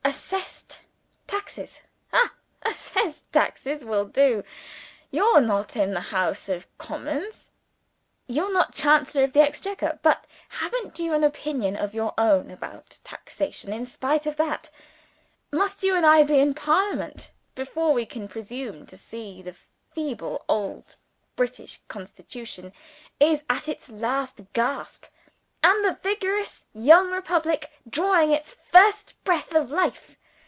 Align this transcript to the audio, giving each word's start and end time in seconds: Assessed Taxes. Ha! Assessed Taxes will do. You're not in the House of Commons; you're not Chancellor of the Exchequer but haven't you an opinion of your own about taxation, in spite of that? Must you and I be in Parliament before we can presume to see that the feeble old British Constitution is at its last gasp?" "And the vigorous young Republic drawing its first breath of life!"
Assessed 0.03 0.81
Taxes. 1.27 1.79
Ha! 2.11 2.33
Assessed 2.63 3.31
Taxes 3.31 3.85
will 3.85 4.05
do. 4.05 4.43
You're 5.11 5.39
not 5.39 5.75
in 5.75 5.93
the 5.93 6.01
House 6.01 6.49
of 6.49 6.65
Commons; 6.77 7.51
you're 8.27 8.51
not 8.51 8.73
Chancellor 8.73 9.23
of 9.23 9.33
the 9.33 9.41
Exchequer 9.41 9.99
but 10.01 10.25
haven't 10.49 10.97
you 10.99 11.13
an 11.13 11.23
opinion 11.23 11.75
of 11.75 11.93
your 11.93 12.13
own 12.17 12.49
about 12.49 12.99
taxation, 13.03 13.71
in 13.71 13.85
spite 13.85 14.25
of 14.25 14.35
that? 14.37 14.71
Must 15.51 15.83
you 15.83 15.95
and 15.95 16.05
I 16.05 16.23
be 16.23 16.39
in 16.39 16.53
Parliament 16.55 17.31
before 17.55 17.93
we 17.93 18.05
can 18.05 18.27
presume 18.27 18.85
to 18.87 18.97
see 18.97 19.41
that 19.43 19.51
the 19.53 19.57
feeble 19.95 20.43
old 20.49 20.95
British 21.35 21.79
Constitution 21.87 22.73
is 23.19 23.43
at 23.49 23.69
its 23.69 23.89
last 23.89 24.51
gasp?" 24.53 25.05
"And 25.63 25.85
the 25.85 25.99
vigorous 26.01 26.65
young 26.73 27.11
Republic 27.11 27.69
drawing 27.87 28.31
its 28.31 28.55
first 28.71 29.13
breath 29.23 29.53
of 29.53 29.69
life!" 29.69 30.15